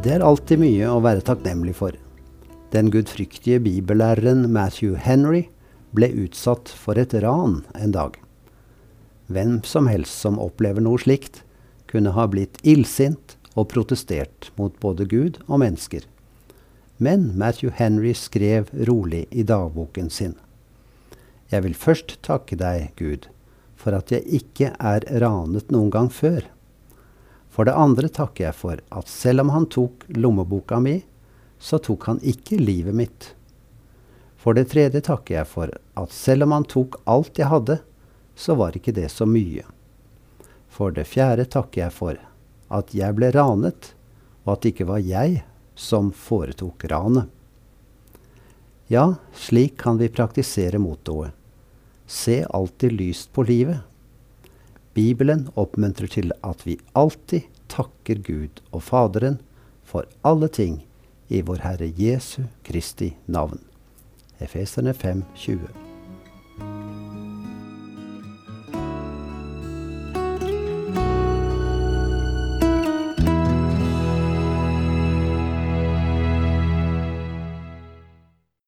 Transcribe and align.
Det 0.00 0.14
er 0.14 0.22
alltid 0.24 0.62
mye 0.62 0.86
å 0.88 1.00
være 1.04 1.20
takknemlig 1.28 1.74
for. 1.76 1.92
Den 2.72 2.86
gudfryktige 2.88 3.58
bibellæreren 3.60 4.46
Matthew 4.48 4.94
Henry 4.96 5.42
ble 5.92 6.08
utsatt 6.22 6.70
for 6.72 6.96
et 6.96 7.12
ran 7.20 7.58
en 7.76 7.92
dag. 7.92 8.14
Hvem 9.28 9.58
som 9.68 9.90
helst 9.92 10.16
som 10.22 10.38
opplever 10.40 10.80
noe 10.80 10.96
slikt, 11.02 11.42
kunne 11.90 12.14
ha 12.16 12.24
blitt 12.32 12.56
illsint 12.64 13.34
og 13.52 13.68
protestert 13.74 14.48
mot 14.56 14.72
både 14.80 15.04
Gud 15.10 15.36
og 15.50 15.60
mennesker. 15.66 16.06
Men 16.96 17.34
Matthew 17.36 17.74
Henry 17.76 18.14
skrev 18.16 18.72
rolig 18.88 19.26
i 19.28 19.44
dagboken 19.44 20.08
sin. 20.08 20.32
Jeg 21.52 21.66
vil 21.66 21.76
først 21.76 22.16
takke 22.24 22.56
deg, 22.56 22.94
Gud, 22.96 23.28
for 23.76 23.92
at 23.98 24.08
jeg 24.14 24.24
ikke 24.40 24.72
er 24.80 25.04
ranet 25.20 25.68
noen 25.68 25.92
gang 25.92 26.08
før. 26.08 26.48
For 27.50 27.66
det 27.66 27.74
andre 27.74 28.08
takker 28.08 28.46
jeg 28.46 28.56
for 28.56 28.80
at 28.94 29.10
selv 29.10 29.44
om 29.44 29.50
han 29.54 29.66
tok 29.66 30.06
lommeboka 30.14 30.78
mi, 30.80 31.00
så 31.58 31.80
tok 31.82 32.06
han 32.08 32.22
ikke 32.22 32.60
livet 32.60 32.96
mitt. 32.96 33.32
For 34.40 34.56
det 34.56 34.70
tredje 34.72 35.02
takker 35.04 35.40
jeg 35.40 35.48
for 35.50 35.74
at 36.00 36.14
selv 36.14 36.46
om 36.46 36.54
han 36.56 36.64
tok 36.64 36.96
alt 37.10 37.36
jeg 37.36 37.50
hadde, 37.50 37.80
så 38.38 38.56
var 38.56 38.78
ikke 38.78 38.94
det 38.96 39.10
så 39.12 39.26
mye. 39.28 39.66
For 40.70 40.94
det 40.94 41.08
fjerde 41.10 41.44
takker 41.50 41.84
jeg 41.84 41.92
for 41.92 42.22
at 42.70 42.94
jeg 42.94 43.18
ble 43.18 43.32
ranet, 43.34 43.92
og 44.46 44.54
at 44.54 44.62
det 44.62 44.72
ikke 44.72 44.88
var 44.88 45.02
jeg 45.04 45.42
som 45.74 46.14
foretok 46.14 46.86
ranet. 46.88 47.28
Ja, 48.90 49.20
slik 49.36 49.76
kan 49.82 50.00
vi 50.00 50.08
praktisere 50.10 50.80
mottoet. 50.82 51.34
Se 52.10 52.40
alltid 52.50 52.96
lyst 52.96 53.30
på 53.32 53.44
livet. 53.46 53.84
Bibelen 54.94 55.48
oppmuntrer 55.54 56.10
til 56.10 56.32
at 56.46 56.64
vi 56.66 56.78
alltid 56.98 57.46
takker 57.70 58.22
Gud 58.26 58.62
og 58.72 58.82
Faderen 58.82 59.38
for 59.86 60.08
alle 60.26 60.48
ting 60.50 60.80
i 61.30 61.42
vår 61.46 61.62
Herre 61.62 61.92
Jesu 61.94 62.42
Kristi 62.66 63.12
navn. 63.26 63.62
Efeserne 64.40 64.94
5, 64.94 65.22
20. 65.36 65.89